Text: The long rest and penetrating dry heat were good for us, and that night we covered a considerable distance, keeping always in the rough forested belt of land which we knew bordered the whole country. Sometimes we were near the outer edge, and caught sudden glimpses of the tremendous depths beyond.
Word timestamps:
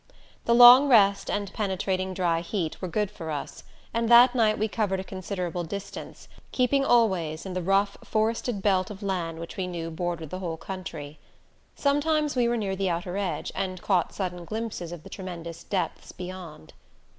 The 0.45 0.55
long 0.55 0.89
rest 0.89 1.29
and 1.29 1.53
penetrating 1.53 2.15
dry 2.15 2.41
heat 2.41 2.81
were 2.81 2.87
good 2.87 3.11
for 3.11 3.29
us, 3.29 3.63
and 3.93 4.09
that 4.09 4.33
night 4.33 4.57
we 4.57 4.67
covered 4.67 4.99
a 4.99 5.03
considerable 5.03 5.63
distance, 5.63 6.27
keeping 6.51 6.83
always 6.83 7.45
in 7.45 7.53
the 7.53 7.61
rough 7.61 7.97
forested 8.03 8.63
belt 8.63 8.89
of 8.89 9.03
land 9.03 9.37
which 9.37 9.57
we 9.57 9.67
knew 9.67 9.91
bordered 9.91 10.31
the 10.31 10.39
whole 10.39 10.57
country. 10.57 11.19
Sometimes 11.75 12.35
we 12.35 12.47
were 12.47 12.57
near 12.57 12.75
the 12.75 12.89
outer 12.89 13.15
edge, 13.15 13.51
and 13.53 13.79
caught 13.83 14.11
sudden 14.11 14.43
glimpses 14.43 14.91
of 14.91 15.03
the 15.03 15.09
tremendous 15.11 15.63
depths 15.63 16.11
beyond. 16.11 16.73